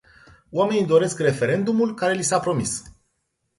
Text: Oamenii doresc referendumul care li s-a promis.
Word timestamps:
Oamenii 0.51 0.83
doresc 0.85 1.19
referendumul 1.21 1.93
care 1.95 2.13
li 2.13 2.23
s-a 2.23 2.39
promis. 2.39 2.83